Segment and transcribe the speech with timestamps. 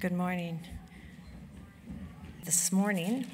[0.00, 0.60] Good morning.
[2.44, 3.26] This morning,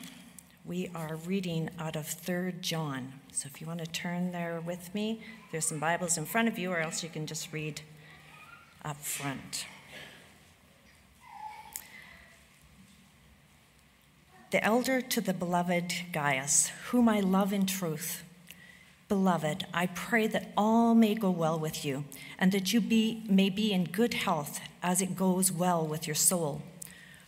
[0.64, 3.12] we are reading out of 3rd John.
[3.33, 5.21] So if you want to turn there with me,
[5.53, 7.82] there's some Bibles in front of you, or else you can just read
[8.82, 9.66] up front.
[14.51, 18.23] The elder to the beloved Gaius, whom I love in truth.
[19.09, 22.04] Beloved, I pray that all may go well with you,
[22.39, 26.14] and that you be, may be in good health as it goes well with your
[26.14, 26.62] soul.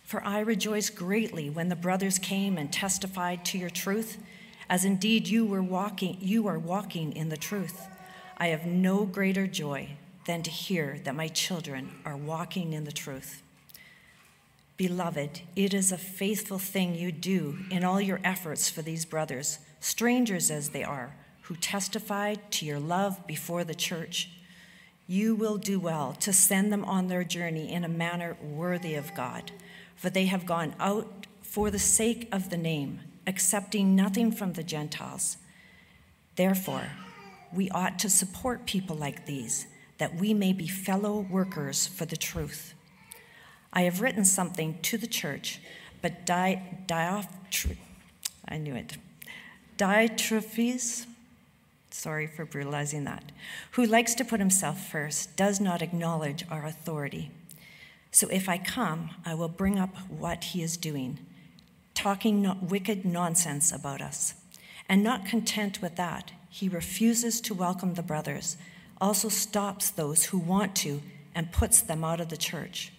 [0.03, 4.19] For I rejoiced greatly when the brothers came and testified to your truth,
[4.71, 7.87] as indeed you were walking, you are walking in the truth.
[8.39, 9.91] I have no greater joy
[10.25, 13.43] than to hear that my children are walking in the truth.
[14.77, 19.59] Beloved, it is a faithful thing you do in all your efforts for these brothers,
[19.81, 21.15] strangers as they are
[21.47, 24.31] who testified to your love before the church,
[25.07, 29.15] you will do well to send them on their journey in a manner worthy of
[29.15, 29.53] God,
[29.95, 34.65] for they have gone out for the sake of the name, accepting nothing from the
[34.65, 35.37] Gentiles.
[36.35, 36.91] Therefore,
[37.53, 42.17] we ought to support people like these, that we may be fellow workers for the
[42.17, 42.75] truth.
[43.73, 45.61] I have written something to the church,
[46.03, 47.77] but Di, Diotre,
[48.49, 48.97] I knew it,
[49.79, 51.07] Diotrephes,
[51.97, 53.33] sorry for brutalizing that,
[53.73, 57.31] who likes to put himself first, does not acknowledge our authority.
[58.11, 61.19] So if I come, I will bring up what he is doing,
[61.95, 64.35] talking wicked nonsense about us.
[64.89, 68.57] And not content with that, he refuses to welcome the brothers,
[69.01, 71.03] also stops those who want to,
[71.35, 72.93] and puts them out of the church.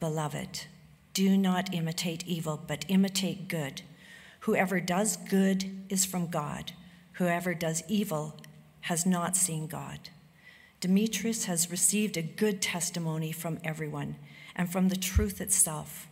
[0.00, 0.66] Beloved,
[1.14, 3.82] do not imitate evil, but imitate good.
[4.40, 6.72] Whoever does good is from God
[7.14, 8.36] Whoever does evil
[8.82, 10.10] has not seen God.
[10.80, 14.16] Demetrius has received a good testimony from everyone
[14.54, 16.06] and from the truth itself.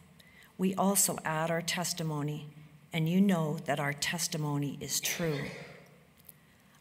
[0.56, 2.46] We also add our testimony,
[2.92, 5.40] and you know that our testimony is true.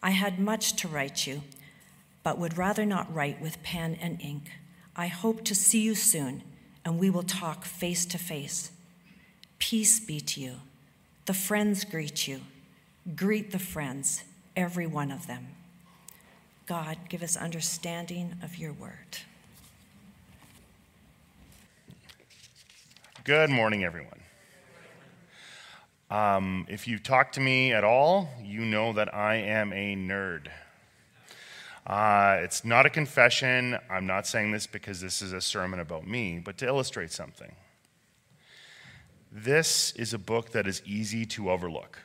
[0.04, 1.42] I had much to write you,
[2.24, 4.52] but would rather not write with pen and ink.
[4.96, 6.44] I hope to see you soon,
[6.86, 8.72] and we will talk face to face.
[9.60, 10.56] Peace be to you.
[11.26, 12.42] The friends greet you.
[13.16, 14.24] Greet the friends,
[14.56, 15.48] every one of them.
[16.68, 19.18] God, give us understanding of your word.
[23.24, 24.20] Good morning, everyone.
[26.12, 30.50] Um, if you've talked to me at all, you know that I am a nerd.
[31.88, 33.80] Uh, it's not a confession.
[33.90, 37.56] I'm not saying this because this is a sermon about me, but to illustrate something.
[39.32, 41.98] This is a book that is easy to overlook.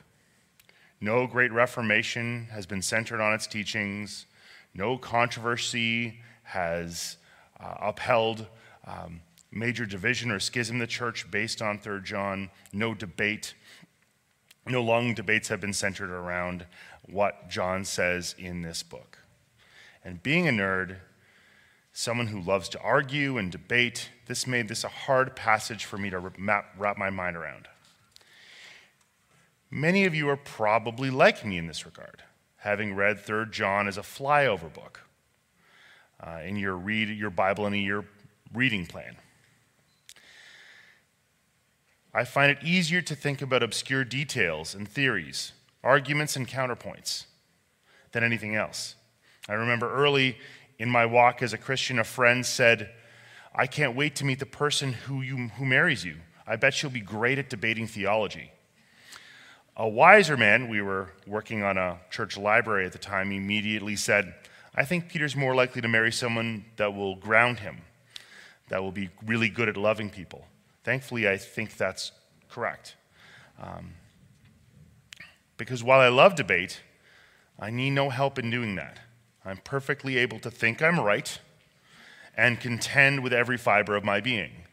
[0.99, 4.25] No great reformation has been centered on its teachings.
[4.73, 7.17] No controversy has
[7.59, 8.47] uh, upheld
[8.85, 9.21] um,
[9.51, 12.49] major division or schism in the church based on 3 John.
[12.73, 13.53] No debate.
[14.65, 16.65] No long debates have been centered around
[17.05, 19.19] what John says in this book.
[20.03, 20.97] And being a nerd,
[21.93, 26.09] someone who loves to argue and debate, this made this a hard passage for me
[26.09, 27.67] to wrap my mind around.
[29.77, 32.23] Many of you are probably like me in this regard,
[32.55, 35.01] having read 3 John as a flyover book
[36.19, 38.03] uh, in your, read, your Bible in year
[38.51, 39.17] reading plan.
[42.11, 45.51] I find it easier to think about obscure details and theories,
[45.83, 47.25] arguments and counterpoints
[48.13, 48.95] than anything else.
[49.47, 50.39] I remember early
[50.79, 52.89] in my walk as a Christian, a friend said,
[53.53, 56.15] I can't wait to meet the person who, you, who marries you.
[56.47, 58.53] I bet she'll be great at debating theology.
[59.79, 64.33] A wiser man, we were working on a church library at the time, immediately said,
[64.73, 67.83] I think Peter's more likely to marry someone that will ground him,
[68.69, 70.47] that will be really good at loving people.
[70.83, 72.11] Thankfully, I think that's
[72.49, 72.95] correct.
[73.61, 73.93] Um,
[75.57, 76.81] because while I love debate,
[77.59, 78.97] I need no help in doing that.
[79.45, 81.39] I'm perfectly able to think I'm right
[82.35, 84.66] and contend with every fiber of my being.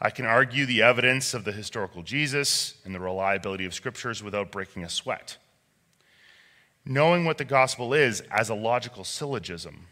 [0.00, 4.50] I can argue the evidence of the historical Jesus and the reliability of scriptures without
[4.50, 5.36] breaking a sweat.
[6.86, 9.88] Knowing what the gospel is as a logical syllogism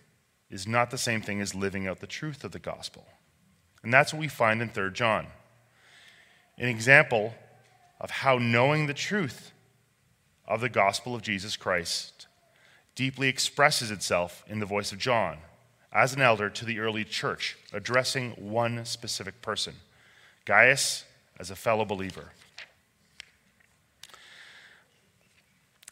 [0.50, 3.06] is not the same thing as living out the truth of the gospel.
[3.82, 5.27] And that's what we find in 3 John.
[6.56, 7.35] An example
[8.00, 9.53] of how knowing the truth
[10.47, 12.27] of the gospel of Jesus Christ
[12.94, 15.38] deeply expresses itself in the voice of John
[15.93, 19.75] as an elder to the early church, addressing one specific person.
[20.49, 21.05] Gaius
[21.39, 22.33] as a fellow believer.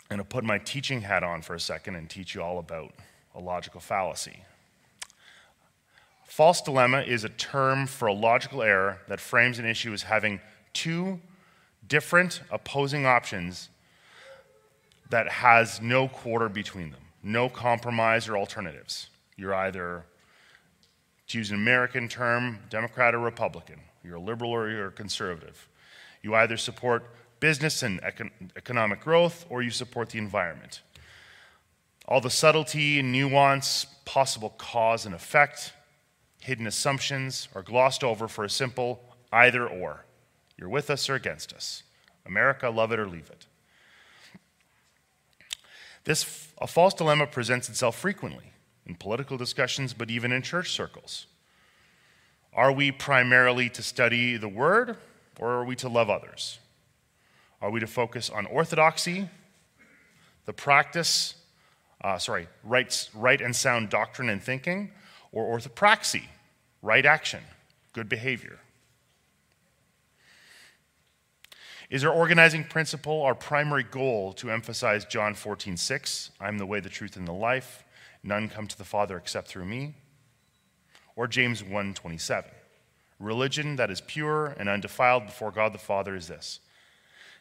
[0.09, 2.59] I'm going to put my teaching hat on for a second and teach you all
[2.59, 2.95] about
[3.35, 4.45] a logical fallacy.
[6.25, 10.41] false dilemma is a term for a logical error that frames an issue as having
[10.73, 11.21] two
[11.87, 13.69] different opposing options
[15.11, 19.11] that has no quarter between them, no compromise or alternatives.
[19.37, 20.07] You're either,
[21.29, 23.81] to use an American term, Democrat or Republican.
[24.07, 25.69] You're a liberal or you're a conservative.
[26.23, 27.11] You either support
[27.41, 30.83] business and econ- economic growth or you support the environment.
[32.07, 35.73] All the subtlety and nuance, possible cause and effect,
[36.41, 40.05] hidden assumptions are glossed over for a simple either or.
[40.57, 41.83] You're with us or against us.
[42.25, 43.47] America, love it or leave it.
[46.05, 48.53] This a false dilemma presents itself frequently
[48.87, 51.27] in political discussions, but even in church circles.
[52.57, 54.97] Are we primarily to study the word
[55.39, 56.59] or are we to love others?
[57.61, 59.29] Are we to focus on orthodoxy,
[60.47, 61.35] the practice,
[62.03, 64.91] uh, sorry, right, right and sound doctrine and thinking,
[65.33, 66.23] or orthopraxy,
[66.81, 67.41] right action,
[67.93, 68.59] good behavior?
[71.91, 76.81] Is our organizing principle our primary goal to emphasize John 14, 6, I'm the way,
[76.81, 77.85] the truth, and the life,
[78.23, 79.95] none come to the Father except through me?
[81.17, 82.45] Or James 1:27.
[83.19, 86.61] religion that is pure and undefiled before God the Father is this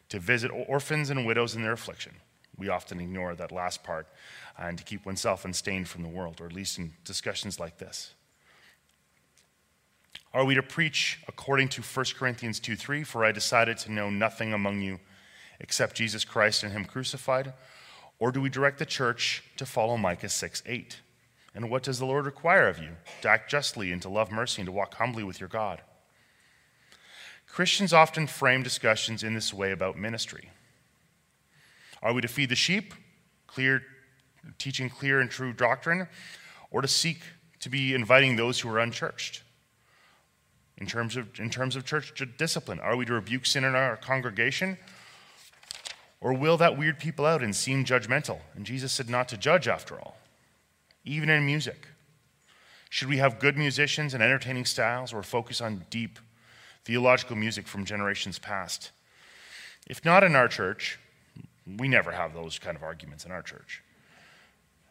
[0.08, 2.14] to visit orphans and widows in their affliction.
[2.58, 4.08] We often ignore that last part
[4.58, 7.78] uh, and to keep oneself unstained from the world, or at least in discussions like
[7.78, 8.14] this.
[10.34, 13.04] Are we to preach according to 1 Corinthians 2 3?
[13.04, 15.00] For I decided to know nothing among you
[15.60, 17.54] except Jesus Christ and Him crucified?
[18.20, 21.02] Or do we direct the church to follow Micah 6 8?
[21.56, 22.90] And what does the Lord require of you?
[23.22, 25.82] To act justly and to love mercy and to walk humbly with your God.
[27.48, 30.52] Christians often frame discussions in this way about ministry.
[32.04, 32.94] Are we to feed the sheep,
[33.48, 33.82] clear,
[34.58, 36.08] teaching clear and true doctrine,
[36.70, 37.22] or to seek
[37.62, 39.42] to be inviting those who are unchurched?
[40.78, 42.80] in terms of, in terms of church discipline?
[42.80, 44.78] Are we to rebuke sin in our congregation?
[46.22, 48.40] Or will that weird people out and seem judgmental?
[48.56, 50.18] And Jesus said not to judge after all,
[51.06, 51.88] even in music.
[52.90, 56.20] Should we have good musicians and entertaining styles or focus on deep
[56.84, 58.92] theological music from generations past?
[59.88, 61.00] If not in our church,
[61.78, 63.84] we never have those kind of arguments in our church.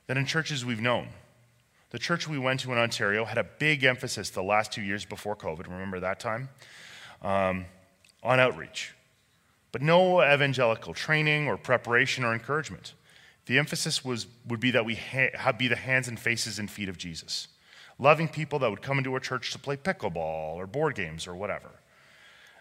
[0.07, 1.09] Then in churches we've known,
[1.91, 5.05] the church we went to in Ontario had a big emphasis the last two years
[5.05, 6.49] before COVID, remember that time,
[7.23, 7.65] um,
[8.23, 8.95] on outreach.
[9.73, 12.95] But no evangelical training or preparation or encouragement.
[13.47, 16.89] The emphasis was, would be that we ha- be the hands and faces and feet
[16.89, 17.49] of Jesus,
[17.99, 21.35] loving people that would come into our church to play pickleball or board games or
[21.35, 21.71] whatever.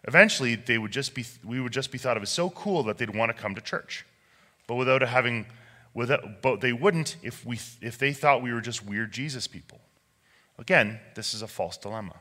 [0.05, 2.97] Eventually, they would just be, we would just be thought of as so cool that
[2.97, 4.05] they'd want to come to church,
[4.67, 5.45] but without having
[5.95, 9.79] Without, but they wouldn't if, we, if they thought we were just weird Jesus people.
[10.57, 12.15] Again, this is a false dilemma.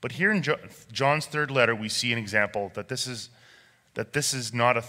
[0.00, 0.42] But here in
[0.92, 3.28] John's third letter, we see an example that this is,
[3.94, 4.84] that this is not a,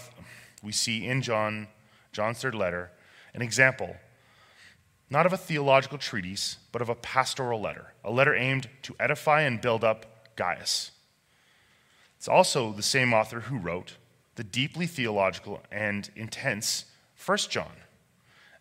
[0.62, 1.68] we see in John,
[2.16, 2.90] John's third letter,
[3.34, 3.94] an example,
[5.10, 9.42] not of a theological treatise, but of a pastoral letter, a letter aimed to edify
[9.42, 10.92] and build up Gaius.
[12.16, 13.98] It's also the same author who wrote
[14.36, 17.72] the deeply theological and intense First John.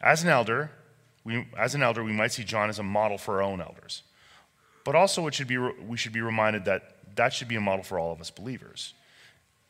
[0.01, 0.69] As an elder,
[1.23, 4.03] we, as an elder, we might see John as a model for our own elders.
[4.83, 7.97] But also, should be, we should be reminded that that should be a model for
[7.97, 8.93] all of us believers.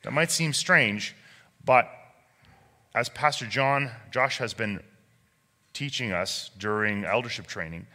[0.01, 1.15] That might seem strange,
[1.63, 1.87] but
[2.95, 4.81] as Pastor John, Josh has been
[5.73, 7.85] teaching us during eldership training,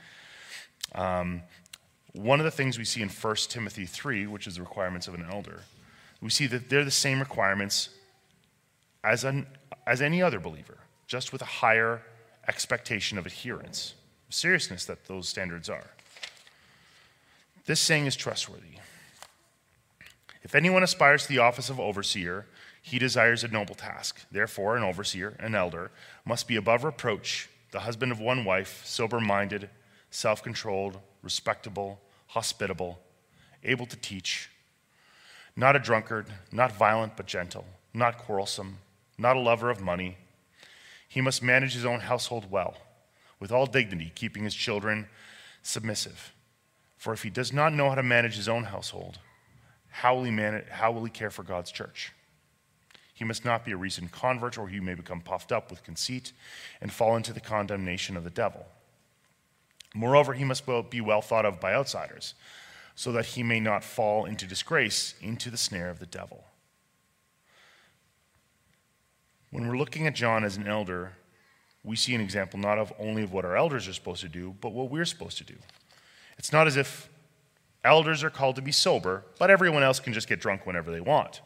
[0.95, 1.43] um,
[2.13, 5.15] one of the things we see in 1 Timothy 3, which is the requirements of
[5.15, 5.63] an elder,
[6.21, 7.89] we see that they're the same requirements
[9.03, 9.47] as, an,
[9.87, 10.77] as any other believer,
[11.07, 12.03] just with a higher
[12.47, 13.95] expectation of adherence,
[14.29, 15.87] seriousness that those standards are.
[17.65, 18.77] This saying is trustworthy.
[20.43, 22.45] If anyone aspires to the office of overseer,
[22.83, 24.21] he desires a noble task.
[24.31, 25.91] Therefore, an overseer, an elder,
[26.25, 29.71] must be above reproach, the husband of one wife, sober minded,
[30.11, 32.99] self controlled, respectable, hospitable,
[33.63, 34.51] able to teach,
[35.57, 38.79] not a drunkard, not violent but gentle, not quarrelsome
[39.21, 40.17] not a lover of money.
[41.07, 42.77] He must manage his own household well,
[43.39, 45.09] with all dignity, keeping his children
[45.63, 46.33] submissive.
[46.97, 49.19] For if he does not know how to manage his own household,
[49.89, 50.37] how will he,
[50.71, 52.13] how will he care for God's church?
[53.21, 56.33] He must not be a recent convert, or he may become puffed up with conceit
[56.81, 58.65] and fall into the condemnation of the devil.
[59.95, 62.33] Moreover, he must be well thought of by outsiders,
[62.95, 66.45] so that he may not fall into disgrace, into the snare of the devil.
[69.51, 71.13] When we're looking at John as an elder,
[71.85, 74.55] we see an example not of only of what our elders are supposed to do,
[74.63, 75.57] but what we're supposed to do.
[76.39, 77.11] It's not as if
[77.85, 81.03] elders are called to be sober, but everyone else can just get drunk whenever they
[81.03, 81.43] want.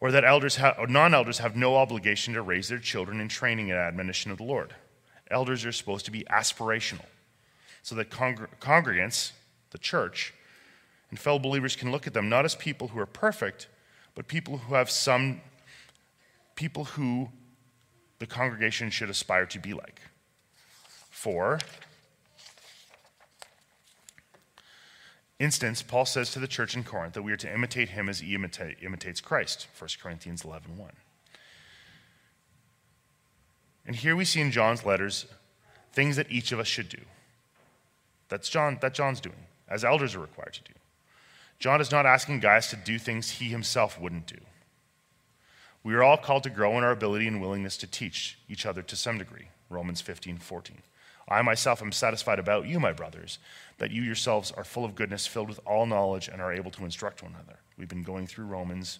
[0.00, 3.78] Or that elders or non-elders have no obligation to raise their children in training and
[3.78, 4.74] admonition of the Lord.
[5.30, 7.04] Elders are supposed to be aspirational,
[7.82, 9.32] so that congr- congregants,
[9.70, 10.34] the church,
[11.10, 13.68] and fellow believers can look at them not as people who are perfect,
[14.14, 15.40] but people who have some
[16.54, 17.28] people who
[18.18, 20.00] the congregation should aspire to be like.
[21.10, 21.58] For
[25.40, 28.20] instance, Paul says to the church in Corinth that we are to imitate him as
[28.20, 30.90] he imita- imitates Christ, 1 Corinthians 11 1.
[33.86, 35.26] And here we see in John's letters
[35.92, 37.00] things that each of us should do.
[38.28, 40.72] That's John, that John's doing, as elders are required to do.
[41.58, 44.38] John is not asking Gaius to do things he himself wouldn't do.
[45.82, 48.82] We are all called to grow in our ability and willingness to teach each other
[48.82, 49.48] to some degree.
[49.68, 50.78] Romans 15, 14.
[51.30, 53.38] I myself am satisfied about you, my brothers,
[53.78, 56.84] that you yourselves are full of goodness, filled with all knowledge, and are able to
[56.84, 57.58] instruct one another.
[57.78, 58.98] We've been going through Romans,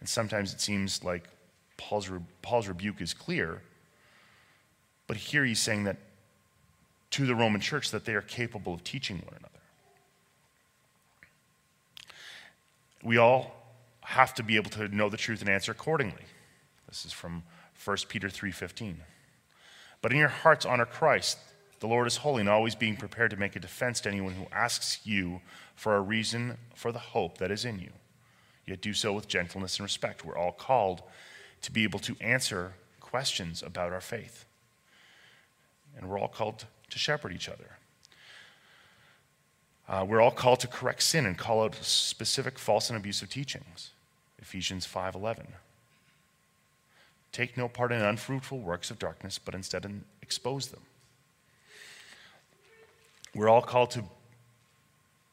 [0.00, 1.28] and sometimes it seems like
[1.76, 2.10] Paul's,
[2.40, 3.60] Paul's rebuke is clear,
[5.06, 5.98] but here he's saying that
[7.10, 9.50] to the Roman church that they are capable of teaching one another.
[13.02, 13.54] We all
[14.00, 16.22] have to be able to know the truth and answer accordingly.
[16.88, 17.42] This is from
[17.84, 18.96] 1 Peter 3:15.
[20.04, 21.38] But in your hearts honor Christ.
[21.80, 24.46] The Lord is holy and always being prepared to make a defense to anyone who
[24.52, 25.40] asks you
[25.76, 27.88] for a reason for the hope that is in you.
[28.66, 30.22] Yet do so with gentleness and respect.
[30.22, 31.00] We're all called
[31.62, 34.44] to be able to answer questions about our faith.
[35.96, 37.78] And we're all called to shepherd each other.
[39.88, 43.92] Uh, we're all called to correct sin and call out specific false and abusive teachings.
[44.38, 45.46] Ephesians 5:11.
[47.34, 49.84] Take no part in unfruitful works of darkness, but instead
[50.22, 50.82] expose them.
[53.34, 54.04] We're all called to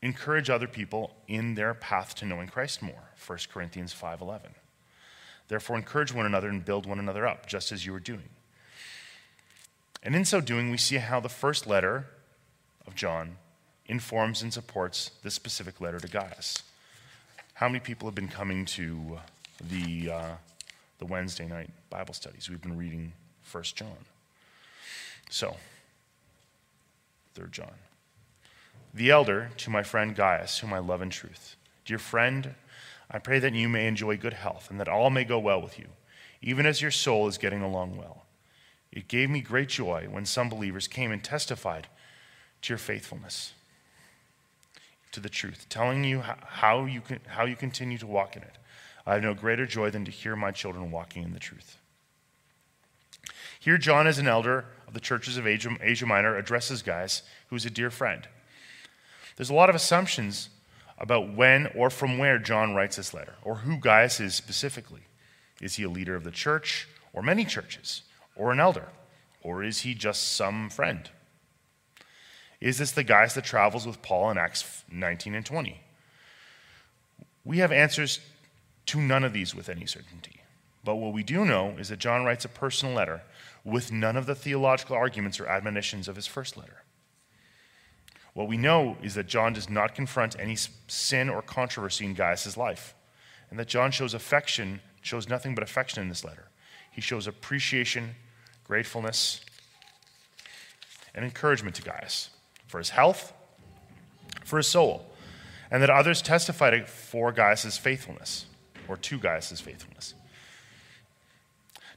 [0.02, 3.12] encourage other people in their path to knowing Christ more.
[3.16, 4.56] 1 Corinthians 5:11.
[5.48, 8.30] Therefore encourage one another and build one another up, just as you are doing.
[10.02, 12.08] And in so doing, we see how the first letter
[12.88, 13.38] of John
[13.86, 16.64] informs and supports this specific letter to Gaius.
[17.54, 19.20] How many people have been coming to
[19.60, 20.36] the, uh,
[21.02, 22.48] the Wednesday night Bible studies?
[22.48, 23.12] We've been reading
[23.52, 24.06] 1 John.
[25.32, 25.58] So,
[27.34, 27.74] 3 John.
[28.94, 31.56] The elder to my friend Gaius, whom I love in truth.
[31.86, 32.54] Dear friend,
[33.10, 35.80] I pray that you may enjoy good health and that all may go well with
[35.80, 35.88] you,
[36.40, 38.26] even as your soul is getting along well.
[38.92, 41.88] It gave me great joy when some believers came and testified
[42.62, 43.54] to your faithfulness
[45.14, 48.58] to the truth, telling you how you, can, how you continue to walk in it.
[49.06, 51.78] I have no greater joy than to hear my children walking in the truth.
[53.60, 57.56] Here, John, as an elder of the churches of Asia, Asia Minor, addresses Gaius, who
[57.56, 58.28] is a dear friend.
[59.36, 60.50] There's a lot of assumptions
[60.98, 65.02] about when or from where John writes this letter, or who Gaius is specifically.
[65.62, 68.04] Is he a leader of the church, or many churches,
[68.36, 68.88] or an elder,
[69.42, 71.10] or is he just some friend?
[72.60, 75.82] Is this the Gaius that travels with Paul in Acts 19 and 20?
[77.44, 78.20] We have answers
[78.92, 80.42] to none of these with any certainty.
[80.84, 83.22] But what we do know is that John writes a personal letter
[83.64, 86.84] with none of the theological arguments or admonitions of his first letter.
[88.34, 90.58] What we know is that John does not confront any
[90.88, 92.94] sin or controversy in Gaius' life,
[93.50, 96.50] and that John shows affection, shows nothing but affection in this letter.
[96.92, 98.16] He shows appreciation,
[98.66, 99.40] gratefulness,
[101.16, 102.30] and encouragement to Gaius
[102.68, 103.32] for his health,
[104.44, 105.06] for his soul,
[105.70, 108.48] and that others testified for Gaius' faithfulness,
[108.88, 110.14] or to Gaius' faithfulness.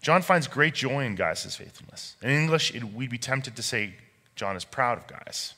[0.02, 2.16] John finds great joy in Gaius' faithfulness.
[2.22, 3.94] In English, it, we'd be tempted to say
[4.36, 5.54] John is proud of Gaius.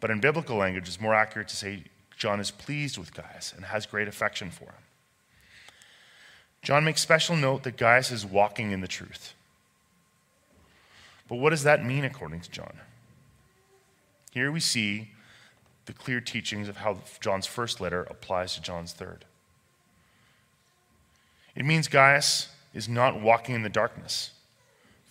[0.00, 1.84] But in biblical language, it's more accurate to say
[2.16, 4.82] John is pleased with Gaius and has great affection for him.
[6.62, 9.34] John makes special note that Gaius is walking in the truth.
[11.28, 12.80] But what does that mean according to John?
[14.32, 15.10] Here we see
[15.86, 19.24] the clear teachings of how John's first letter applies to John's third.
[21.54, 24.30] It means Gaius is not walking in the darkness.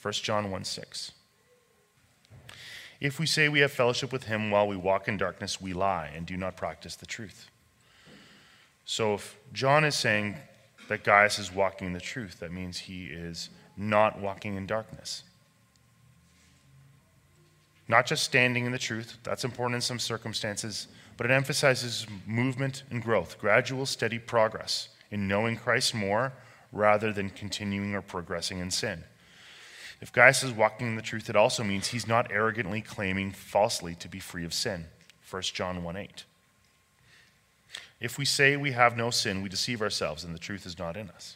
[0.01, 1.12] 1 John 1 6.
[3.01, 6.12] If we say we have fellowship with him while we walk in darkness, we lie
[6.13, 7.50] and do not practice the truth.
[8.86, 10.36] So if John is saying
[10.89, 15.24] that Gaius is walking in the truth, that means he is not walking in darkness.
[17.88, 22.84] Not just standing in the truth, that's important in some circumstances, but it emphasizes movement
[22.91, 26.34] and growth, gradual, steady progress in knowing Christ more
[26.72, 29.04] rather than continuing or progressing in sin.
[30.01, 33.96] If Gaius is walking in the truth, it also means he's not arrogantly claiming falsely
[33.96, 34.86] to be free of sin.
[35.30, 36.24] 1 John 1 8.
[38.00, 40.96] If we say we have no sin, we deceive ourselves, and the truth is not
[40.96, 41.36] in us.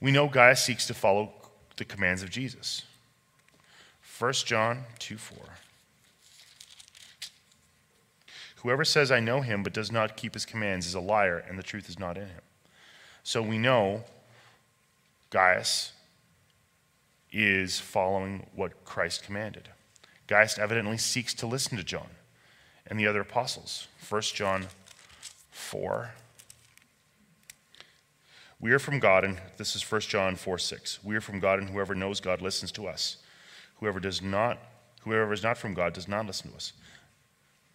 [0.00, 1.32] We know Gaius seeks to follow
[1.76, 2.82] the commands of Jesus.
[4.18, 5.38] 1 John 2 4.
[8.64, 11.58] Whoever says, I know him, but does not keep his commands is a liar, and
[11.58, 12.40] the truth is not in him.
[13.22, 14.04] So we know
[15.28, 15.92] Gaius
[17.30, 19.68] is following what Christ commanded.
[20.26, 22.08] Gaius evidently seeks to listen to John
[22.86, 23.86] and the other apostles.
[24.08, 24.68] 1 John
[25.50, 26.12] 4.
[28.60, 31.04] We are from God, and this is 1 John 4 6.
[31.04, 33.18] We are from God, and whoever knows God listens to us.
[33.80, 34.56] Whoever does not,
[35.02, 36.72] whoever is not from God does not listen to us.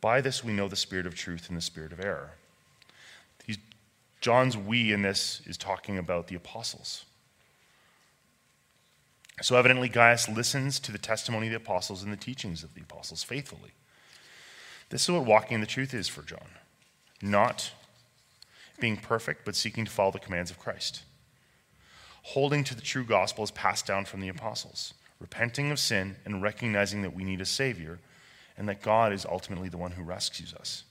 [0.02, 2.32] By this we know the spirit of truth and the spirit of error.
[3.46, 3.58] He's,
[4.22, 7.06] John's we in this is talking about the apostles.
[9.42, 12.82] So evidently, Gaius listens to the testimony of the apostles and the teachings of the
[12.82, 13.72] apostles faithfully.
[14.90, 16.50] This is what walking in the truth is for John
[17.22, 17.72] not
[18.80, 21.04] being perfect, but seeking to follow the commands of Christ.
[22.24, 26.42] Holding to the true gospel is passed down from the apostles, repenting of sin and
[26.42, 28.00] recognizing that we need a Savior
[28.60, 30.84] and that God is ultimately the one who rescues us.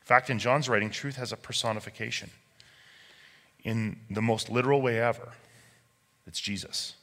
[0.00, 2.30] In fact, in John's writing, truth has a personification.
[3.64, 5.32] In the most literal way ever,
[6.26, 6.94] it's Jesus.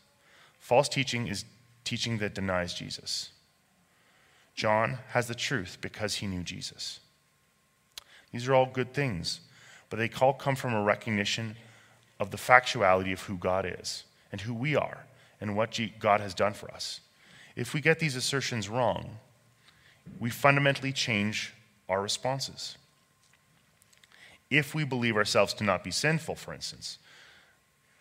[0.59, 1.43] False teaching is
[1.83, 3.31] teaching that denies Jesus.
[4.53, 6.99] John has the truth because he knew Jesus.
[8.31, 9.39] These are all good things,
[9.89, 11.55] but they all come from a recognition
[12.19, 15.05] of the factuality of who God is and who we are
[15.41, 16.99] and what God has done for us.
[17.55, 19.17] If we get these assertions wrong,
[20.19, 21.53] we fundamentally change
[21.87, 22.77] our responses.
[24.49, 26.97] If we believe ourselves to not be sinful, for instance,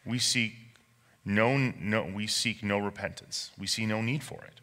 [0.04, 0.54] we seek
[1.24, 3.50] no, no, we seek no repentance.
[3.58, 4.60] We see no need for it.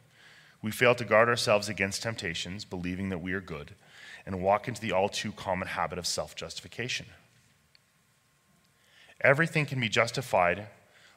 [0.64, 3.76] We fail to guard ourselves against temptations, believing that we are good,
[4.26, 7.06] and walk into the all too common habit of self justification.
[9.22, 10.68] Everything can be justified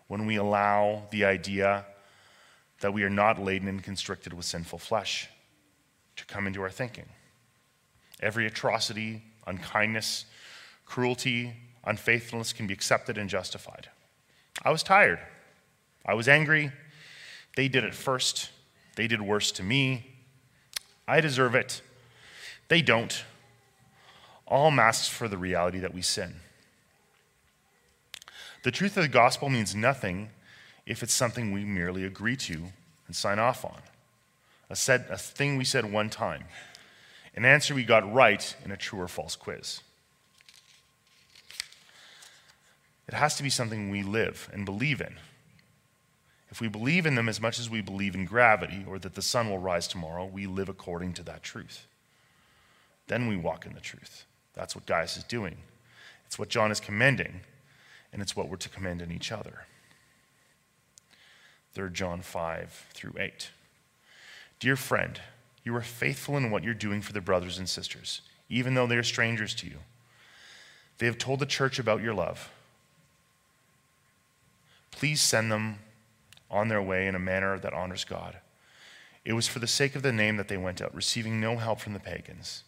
[0.07, 1.87] when we allow the idea
[2.81, 5.29] that we are not laden and constricted with sinful flesh
[6.19, 7.07] to come into our thinking.
[8.21, 10.27] Every atrocity, unkindness,
[10.85, 11.55] cruelty,
[11.85, 13.89] unfaithfulness can be accepted and justified.
[14.63, 15.21] I was tired.
[16.05, 16.73] I was angry.
[17.57, 18.51] They did it first.
[18.97, 20.15] They did worse to me.
[21.07, 21.81] I deserve it.
[22.69, 23.25] They don't.
[24.47, 26.37] All masks for the reality that we sin.
[28.65, 30.31] The truth of the gospel means nothing
[30.85, 32.65] if it's something we merely agree to
[33.07, 33.79] and sign off on.
[34.71, 36.45] A, said, a thing we said one time,
[37.35, 39.81] an answer we got right in a true or false quiz.
[43.07, 45.15] It has to be something we live and believe in.
[46.51, 49.23] If we believe in them as much as we believe in gravity or that the
[49.23, 51.87] sun will rise tomorrow, we live according to that truth.
[53.07, 54.25] Then we walk in the truth.
[54.55, 55.57] That's what Gaius is doing.
[56.27, 57.41] It's what John is commending,
[58.13, 59.67] and it's what we're to commend in each other.
[61.75, 63.51] 3 John 5 through 8.
[64.61, 65.21] Dear friend,
[65.65, 68.97] you are faithful in what you're doing for the brothers and sisters, even though they
[68.97, 69.79] are strangers to you.
[70.99, 72.51] They have told the church about your love.
[74.91, 75.79] Please send them
[76.51, 78.39] on their way in a manner that honors God.
[79.25, 81.81] It was for the sake of the name that they went out, receiving no help
[81.81, 82.65] from the pagans.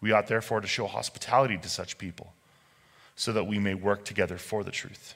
[0.00, 2.32] We ought therefore to show hospitality to such people
[3.14, 5.14] so that we may work together for the truth.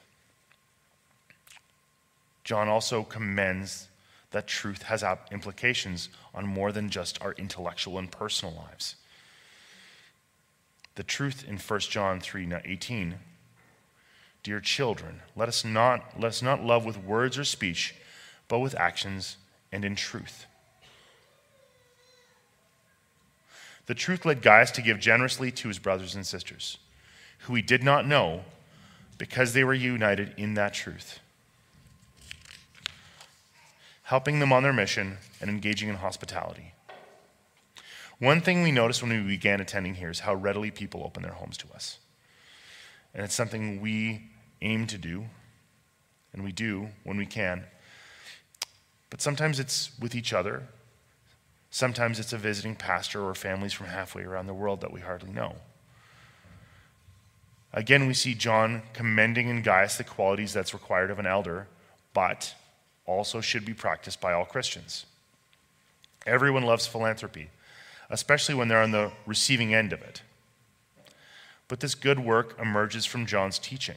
[2.45, 3.89] John also commends
[4.37, 8.96] that truth has implications on more than just our intellectual and personal lives.
[10.94, 13.14] The truth in 1 John 3 18
[14.42, 17.94] Dear children, let us, not, let us not love with words or speech,
[18.46, 19.38] but with actions
[19.72, 20.44] and in truth.
[23.87, 26.77] The truth led Gaius to give generously to his brothers and sisters,
[27.40, 28.42] who he did not know
[29.16, 31.20] because they were united in that truth,
[34.07, 36.73] helping them on their mission and engaging in hospitality.
[38.19, 41.33] One thing we noticed when we began attending here is how readily people open their
[41.33, 41.99] homes to us.
[43.14, 44.31] And it's something we
[44.62, 45.27] aim to do,
[46.33, 47.64] and we do when we can.
[49.11, 50.62] But sometimes it's with each other,
[51.77, 55.31] Sometimes it's a visiting pastor or families from halfway around the world that we hardly
[55.31, 55.57] know.
[57.71, 61.69] Again, we see John commending in Gaius the qualities that's required of an elder,
[62.14, 62.55] but
[63.07, 65.07] also should be practiced by all Christians.
[66.27, 67.51] Everyone loves philanthropy,
[68.11, 70.23] especially when they're on the receiving end of it.
[71.69, 73.97] But this good work emerges from John's teaching,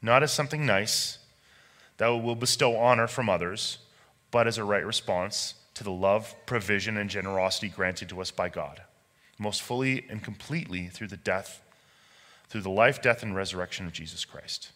[0.00, 1.18] not as something nice
[1.98, 3.78] that will bestow honor from others,
[4.30, 8.48] but as a right response to the love, provision, and generosity granted to us by
[8.48, 8.82] God,
[9.38, 11.62] most fully and completely through the death,
[12.48, 14.72] through the life, death, and resurrection of Jesus Christ.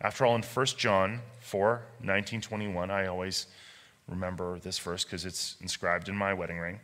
[0.00, 3.46] After all, in 1 John 4 19, 21, I always
[4.08, 6.80] remember this verse because it's inscribed in my wedding ring.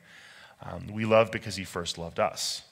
[0.62, 2.62] Um, we love because he first loved us.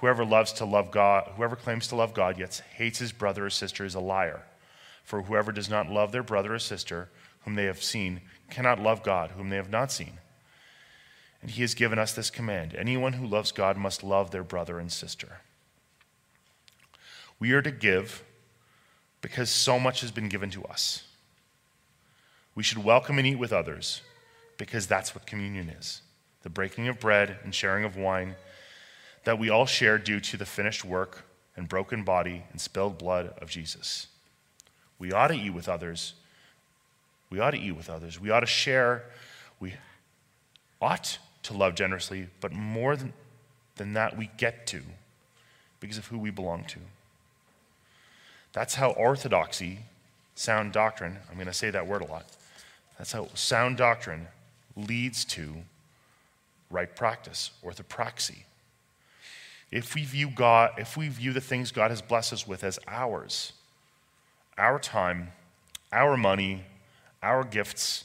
[0.00, 3.50] Whoever loves to love God, whoever claims to love God yet hates his brother or
[3.50, 4.42] sister is a liar.
[5.04, 7.08] For whoever does not love their brother or sister
[7.44, 8.20] whom they have seen
[8.50, 10.14] cannot love God whom they have not seen.
[11.40, 14.78] And he has given us this command anyone who loves God must love their brother
[14.78, 15.40] and sister.
[17.38, 18.22] We are to give
[19.26, 21.02] because so much has been given to us.
[22.54, 24.02] We should welcome and eat with others
[24.56, 26.00] because that's what communion is
[26.44, 28.36] the breaking of bread and sharing of wine
[29.24, 31.24] that we all share due to the finished work
[31.56, 34.06] and broken body and spilled blood of Jesus.
[34.96, 36.14] We ought to eat with others.
[37.28, 38.20] We ought to eat with others.
[38.20, 39.06] We ought to share.
[39.58, 39.74] We
[40.80, 43.12] ought to love generously, but more than,
[43.74, 44.82] than that, we get to
[45.80, 46.78] because of who we belong to.
[48.56, 49.80] That's how orthodoxy,
[50.34, 52.24] sound doctrine, I'm going to say that word a lot.
[52.96, 54.28] That's how sound doctrine
[54.74, 55.56] leads to
[56.70, 58.44] right practice, orthopraxy.
[59.70, 62.78] If we view God, if we view the things God has blessed us with as
[62.88, 63.52] ours,
[64.56, 65.32] our time,
[65.92, 66.62] our money,
[67.22, 68.04] our gifts,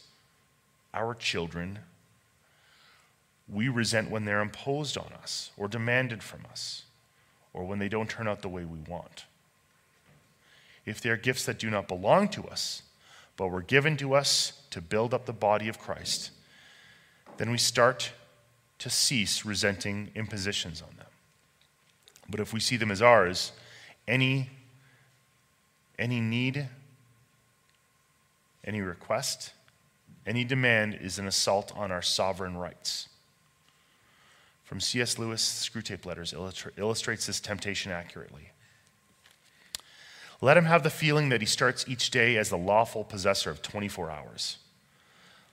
[0.94, 1.80] our children,
[3.48, 6.84] we resent when they're imposed on us or demanded from us
[7.54, 9.24] or when they don't turn out the way we want
[10.86, 12.84] if they are gifts that do not belong to us,
[13.38, 16.32] but were given to us to build up the body of Christ,
[17.38, 18.12] then we start
[18.80, 21.08] to cease resenting impositions on them.
[22.30, 23.52] But if we see them as ours,
[24.08, 24.50] any,
[26.00, 26.67] any need,
[28.63, 29.54] any request,
[30.26, 33.08] any demand is an assault on our sovereign rights.
[34.63, 35.20] From C.S.
[35.20, 36.34] Lewis' Screwtape Letters
[36.78, 38.52] illustrates this temptation accurately.
[40.41, 43.62] Let him have the feeling that he starts each day as the lawful possessor of
[43.62, 44.58] 24 hours.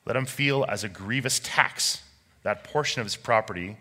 [0.06, 2.02] Let him feel as a grievous tax
[2.42, 3.76] that portion of his property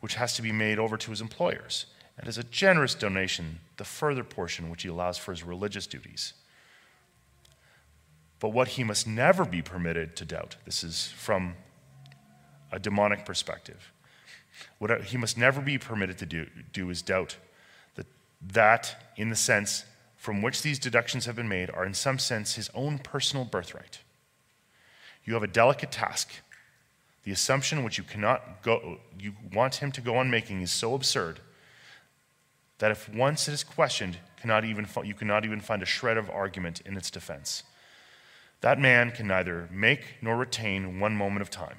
[0.00, 1.86] which has to be made over to his employers,
[2.18, 6.32] and as a generous donation the further portion which he allows for his religious duties.
[8.40, 11.54] But what he must never be permitted to doubt, this is from
[12.72, 13.92] a demonic perspective,
[14.78, 17.36] what he must never be permitted to do, do is doubt
[17.94, 18.06] that,
[18.40, 19.84] that, in the sense
[20.22, 23.98] from which these deductions have been made are, in some sense, his own personal birthright.
[25.24, 26.30] You have a delicate task.
[27.24, 30.94] The assumption which you cannot go, you want him to go on making is so
[30.94, 31.40] absurd
[32.78, 36.30] that if once it is questioned, cannot even, you cannot even find a shred of
[36.30, 37.64] argument in its defense.
[38.60, 41.78] That man can neither make nor retain one moment of time.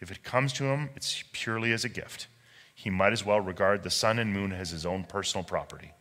[0.00, 2.26] If it comes to him, it's purely as a gift.
[2.74, 5.92] He might as well regard the sun and moon as his own personal property.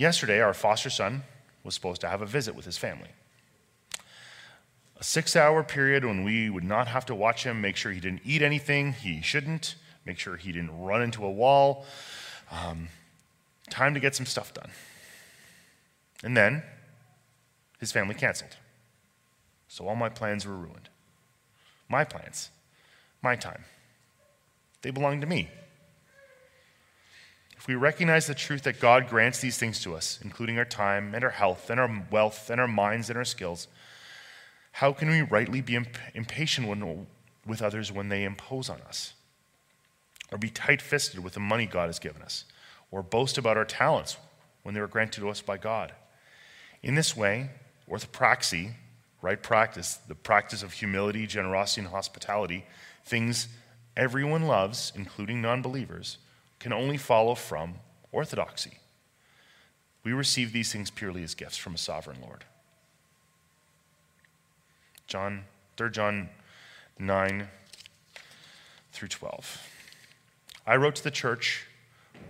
[0.00, 1.24] Yesterday, our foster son
[1.62, 3.10] was supposed to have a visit with his family.
[4.98, 8.00] A six hour period when we would not have to watch him, make sure he
[8.00, 9.74] didn't eat anything he shouldn't,
[10.06, 11.84] make sure he didn't run into a wall.
[12.50, 12.88] Um,
[13.68, 14.70] time to get some stuff done.
[16.24, 16.62] And then
[17.78, 18.56] his family canceled.
[19.68, 20.88] So all my plans were ruined.
[21.90, 22.48] My plans,
[23.20, 23.66] my time.
[24.80, 25.50] They belong to me
[27.60, 31.14] if we recognize the truth that God grants these things to us, including our time
[31.14, 33.68] and our health and our wealth and our minds and our skills,
[34.72, 37.06] how can we rightly be imp- impatient when,
[37.46, 39.12] with others when they impose on us?
[40.32, 42.46] Or be tight fisted with the money God has given us?
[42.90, 44.16] Or boast about our talents
[44.62, 45.92] when they were granted to us by God?
[46.82, 47.50] In this way,
[47.90, 48.72] orthopraxy,
[49.20, 52.64] right practice, the practice of humility, generosity, and hospitality,
[53.04, 53.48] things
[53.98, 56.16] everyone loves, including non believers,
[56.60, 57.74] can only follow from
[58.12, 58.78] orthodoxy.
[60.04, 62.44] We receive these things purely as gifts from a sovereign Lord.
[65.06, 65.44] John,
[65.76, 66.28] 3 John
[66.98, 67.48] 9
[68.92, 69.68] through 12.
[70.66, 71.66] I wrote to the church,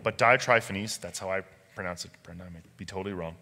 [0.03, 1.43] but Diotrephes, that's how I
[1.75, 3.37] pronounce it, Brenda, I may be totally wrong,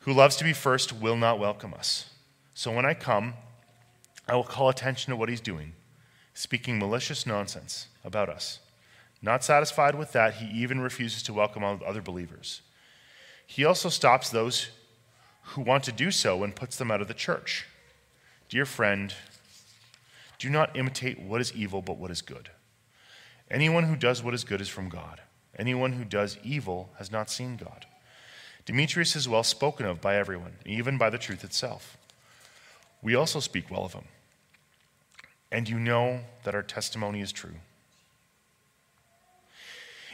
[0.00, 2.10] who loves to be first will not welcome us.
[2.54, 3.34] So when I come,
[4.28, 5.72] I will call attention to what he's doing,
[6.34, 8.60] speaking malicious nonsense about us.
[9.22, 12.62] Not satisfied with that, he even refuses to welcome other believers.
[13.46, 14.68] He also stops those
[15.42, 17.66] who want to do so and puts them out of the church.
[18.48, 19.14] Dear friend,
[20.38, 22.50] do not imitate what is evil, but what is good.
[23.50, 25.20] Anyone who does what is good is from God,
[25.58, 27.86] Anyone who does evil has not seen God.
[28.66, 31.96] Demetrius is well spoken of by everyone, even by the truth itself.
[33.02, 34.04] We also speak well of him.
[35.50, 37.54] And you know that our testimony is true.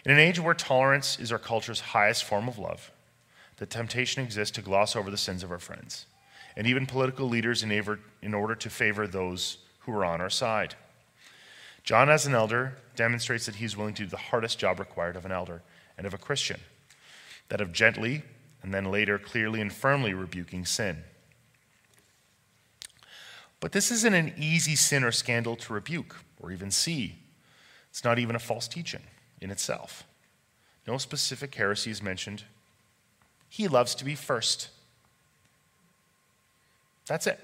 [0.05, 2.91] In an age where tolerance is our culture's highest form of love,
[3.59, 6.07] the temptation exists to gloss over the sins of our friends,
[6.57, 10.75] and even political leaders in order to favor those who are on our side.
[11.85, 15.25] John, as an elder, demonstrates that he's willing to do the hardest job required of
[15.25, 15.63] an elder
[15.97, 16.61] and of a Christian
[17.49, 18.23] that of gently
[18.63, 21.05] and then later clearly and firmly rebuking sin.
[23.61, 27.19] But this isn't an easy sin or scandal to rebuke or even see.
[27.91, 29.03] It's not even a false teaching
[29.43, 30.05] in itself.
[30.87, 32.45] No specific heresy is mentioned.
[33.49, 34.69] He loves to be first.
[37.07, 37.39] That's it.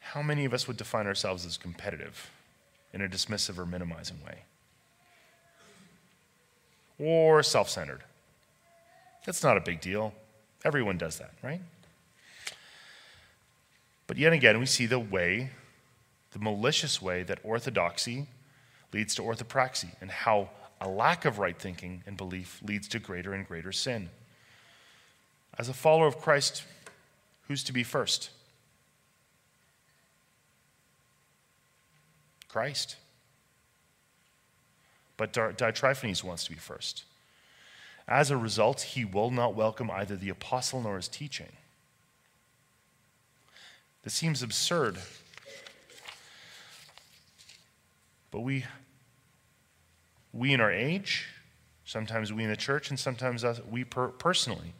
[0.00, 2.30] How many of us would define ourselves as competitive
[2.92, 4.40] in a dismissive or minimizing way?
[6.98, 8.02] Or self centered?
[9.24, 10.12] That's not a big deal.
[10.64, 11.60] Everyone does that, right?
[14.06, 15.50] But yet again, we see the way,
[16.32, 18.28] the malicious way that orthodoxy
[18.92, 23.34] leads to orthopraxy and how a lack of right thinking and belief leads to greater
[23.34, 24.08] and greater sin.
[25.58, 26.64] As a follower of Christ,
[27.48, 28.30] who's to be first?
[32.48, 32.96] Christ.
[35.16, 37.04] But Diotrephanes wants to be first.
[38.08, 41.52] As a result, he will not welcome either the apostle nor his teaching.
[44.02, 44.98] This seems absurd.
[48.30, 48.64] But we,
[50.32, 51.26] we in our age,
[51.84, 54.74] sometimes we in the church, and sometimes us, we per- personally,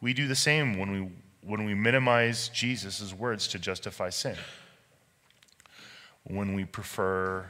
[0.00, 1.08] we do the same when we,
[1.42, 4.36] when we minimize Jesus' words to justify sin.
[6.24, 7.46] When we prefer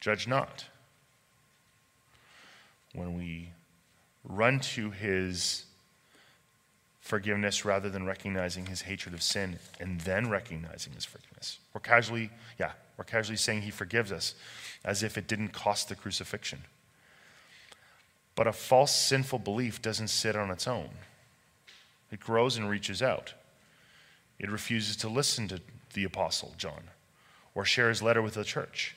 [0.00, 0.66] judge not,
[2.92, 3.48] when we
[4.24, 5.64] run to his
[7.00, 11.58] forgiveness rather than recognizing his hatred of sin and then recognizing his forgiveness.
[11.74, 14.34] We're casually, yeah, we're casually saying he forgives us
[14.84, 16.62] as if it didn't cost the crucifixion.
[18.34, 20.90] But a false sinful belief doesn't sit on its own.
[22.10, 23.34] It grows and reaches out.
[24.38, 25.60] It refuses to listen to
[25.94, 26.90] the apostle John
[27.54, 28.96] or share his letter with the church.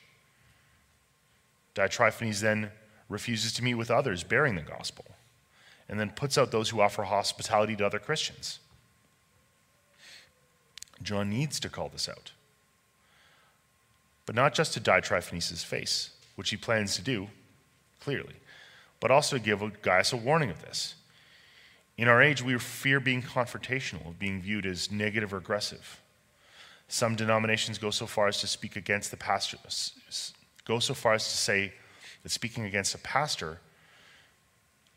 [1.74, 2.72] Diotrephanes then
[3.08, 5.04] refuses to meet with others bearing the gospel
[5.88, 8.58] and then puts out those who offer hospitality to other Christians.
[11.02, 12.32] John needs to call this out.
[14.28, 17.28] But not just to Diotrephanes' face, which he plans to do,
[17.98, 18.34] clearly,
[19.00, 20.96] but also to give Gaius a warning of this.
[21.96, 26.02] In our age, we fear being confrontational, of being viewed as negative or aggressive.
[26.88, 29.56] Some denominations go so far as to speak against the pastor,
[30.66, 31.72] go so far as to say
[32.22, 33.60] that speaking against a pastor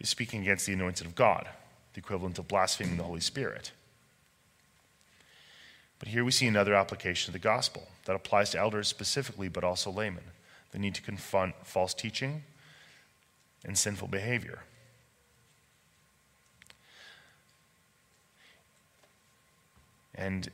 [0.01, 1.47] is speaking against the anointed of God,
[1.93, 3.71] the equivalent of blaspheming the Holy Spirit.
[6.01, 9.63] But here we see another application of the gospel that applies to elders specifically, but
[9.63, 10.23] also laymen.
[10.71, 12.41] The need to confront false teaching
[13.63, 14.63] and sinful behavior.
[20.15, 20.49] And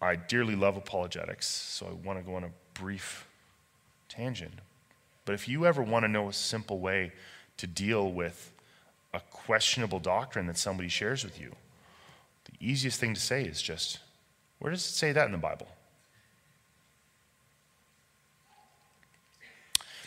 [0.00, 3.26] I dearly love apologetics, so I want to go on a brief
[4.08, 4.54] tangent.
[5.26, 7.12] But if you ever want to know a simple way
[7.58, 8.52] to deal with
[9.12, 11.54] a questionable doctrine that somebody shares with you,
[12.46, 13.98] the easiest thing to say is just,
[14.58, 15.68] where does it say that in the Bible?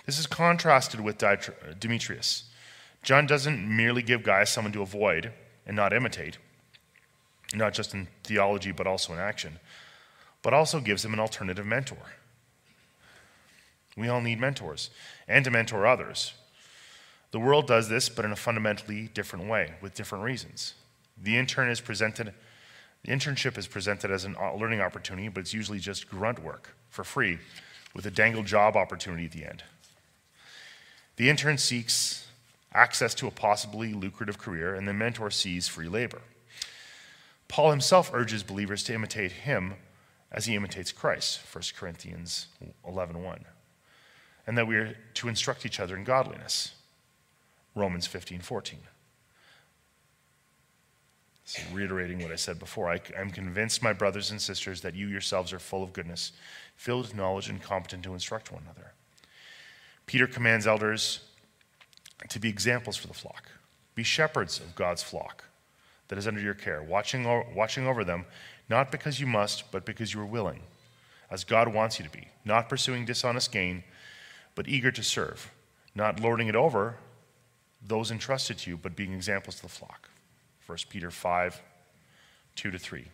[0.06, 1.38] This is contrasted with uh,
[1.80, 2.46] Demetrius.
[3.04, 5.32] John doesn't merely give Gaius someone to avoid
[5.68, 6.38] and not imitate
[7.54, 9.60] not just in theology, but also in action,
[10.42, 12.14] but also gives him an alternative mentor.
[13.98, 14.90] We all need mentors
[15.28, 16.34] and to mentor others.
[17.32, 20.74] The world does this, but in a fundamentally different way, with different reasons.
[21.22, 22.34] The intern is presented,
[23.04, 26.76] the internship is presented as a uh, learning opportunity, but it's usually just grunt work
[26.90, 27.40] for free,
[27.94, 29.64] with a dangled job opportunity at the end.
[31.16, 32.28] The intern seeks
[32.74, 36.22] access to a possibly lucrative career, and the mentor sees free labor.
[37.48, 39.76] Paul himself urges believers to imitate him
[40.32, 42.48] as he imitates Christ, 1 Corinthians
[42.86, 43.24] 11:1.
[43.24, 43.46] 1,
[44.46, 46.74] and that we are to instruct each other in godliness,
[47.74, 48.78] Romans 15:14.
[51.74, 55.52] Reiterating what I said before, I, I'm convinced, my brothers and sisters, that you yourselves
[55.54, 56.32] are full of goodness,
[56.76, 58.94] filled with knowledge, and competent to instruct one another.
[60.06, 61.22] Peter commands elders
[62.28, 63.50] to be examples for the flock.
[63.96, 65.46] Be shepherds of God's flock
[66.08, 67.24] that is under your care, watching,
[67.56, 68.26] watching over them,
[68.70, 70.62] not because you must, but because you are willing,
[71.32, 73.84] as God wants you to be, not pursuing dishonest gain,
[74.56, 75.52] but eager to serve,
[75.96, 76.98] not lording it over
[77.82, 80.10] those entrusted to you, but being examples to the flock.
[80.70, 81.64] 1 Peter 5
[82.56, 83.06] 2 to 3.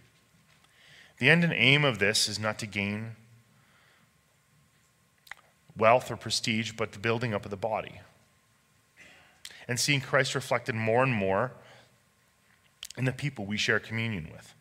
[1.19, 3.15] The end and aim of this is not to gain
[5.77, 8.01] wealth or prestige, but the building up of the body.
[9.69, 11.53] And seeing Christ reflected more and more
[12.97, 14.53] in the people we share communion with.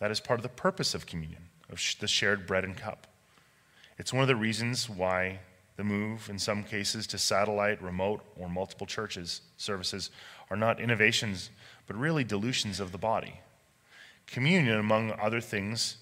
[0.00, 3.06] That is part of the purpose of communion, of the shared bread and cup.
[3.96, 5.38] It's one of the reasons why
[5.76, 10.10] the move, in some cases, to satellite, remote, or multiple churches services
[10.50, 11.50] are not innovations,
[11.86, 13.40] but really dilutions of the body.
[14.26, 15.96] Communion, among other things,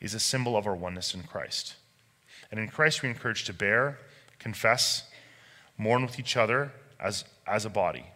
[0.00, 1.74] is a symbol of our oneness in Christ.
[2.50, 3.98] And in Christ, we are encouraged to bear,
[4.38, 5.04] confess,
[5.78, 8.06] mourn with each other as, as a body,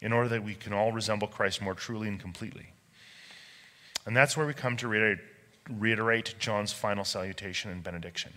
[0.00, 2.68] in order that we can all resemble Christ more truly and completely.
[4.06, 5.18] And that's where we come to reiterate,
[5.68, 8.32] reiterate John's final salutation and benediction.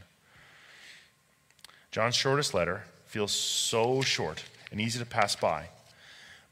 [1.92, 5.70] John's shortest letter feels so short and easy to pass by,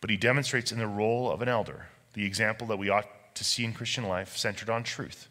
[0.01, 3.43] but he demonstrates in the role of an elder the example that we ought to
[3.43, 5.27] see in Christian life centered on truth,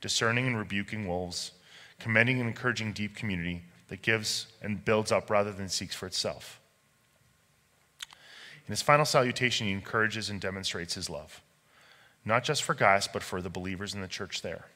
[0.00, 1.52] discerning and rebuking wolves,
[1.98, 6.60] commending and encouraging deep community that gives and builds up rather than seeks for itself.
[8.68, 11.40] In his final salutation, he encourages and demonstrates his love,
[12.24, 14.66] not just for Gaius, but for the believers in the church there.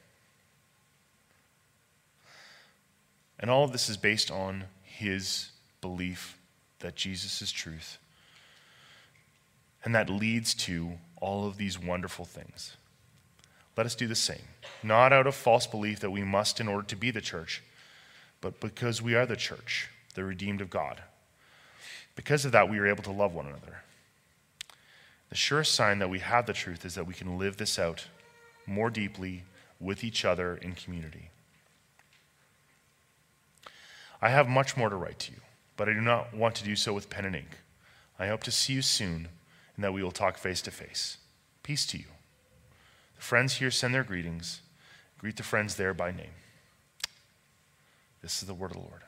[3.39, 5.49] And all of this is based on his
[5.81, 6.37] belief
[6.79, 7.99] that Jesus is truth.
[9.83, 12.75] And that leads to all of these wonderful things.
[13.75, 14.43] Let us do the same,
[14.83, 17.63] not out of false belief that we must in order to be the church,
[18.39, 21.01] but because we are the church, the redeemed of God.
[22.15, 23.81] Because of that, we are able to love one another.
[25.29, 28.05] The surest sign that we have the truth is that we can live this out
[28.67, 29.43] more deeply
[29.79, 31.31] with each other in community.
[34.21, 35.39] I have much more to write to you,
[35.75, 37.57] but I do not want to do so with pen and ink.
[38.19, 39.27] I hope to see you soon
[39.75, 41.17] and that we will talk face to face.
[41.63, 42.05] Peace to you.
[43.15, 44.61] The friends here send their greetings.
[45.17, 46.35] Greet the friends there by name.
[48.21, 49.01] This is the word of the Lord.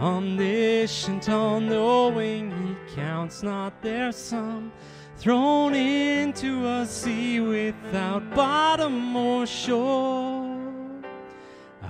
[0.00, 4.72] Omniscient, all knowing, He counts not their sum.
[5.16, 10.60] Thrown into a sea without bottom or shore.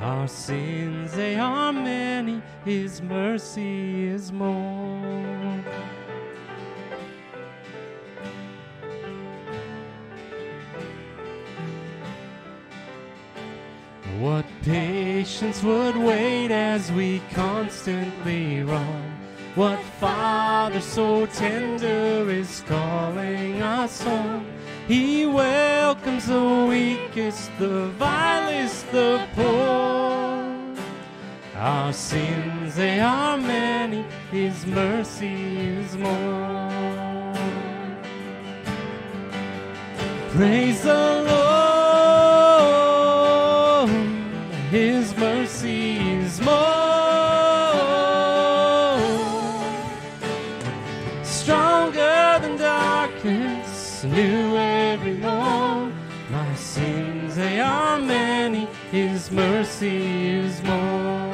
[0.00, 4.83] Our sins, they are many, His mercy is more.
[15.44, 19.02] Patience would wait as we constantly wrong?
[19.54, 24.46] What father so tender is calling us home?
[24.88, 30.76] He welcomes the weakest, the vilest, the poor.
[31.56, 37.34] Our sins, they are many, His mercy is more.
[40.30, 41.43] Praise the Lord.
[59.84, 61.30] Mercy is more.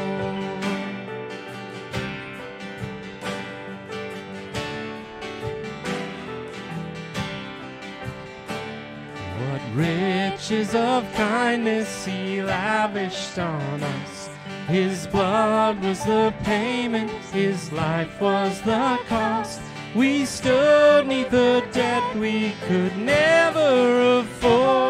[9.39, 14.29] What riches of kindness He lavished on us.
[14.69, 19.61] His blood was the payment, His life was the cost.
[19.95, 24.90] We stood neath the debt we could never afford.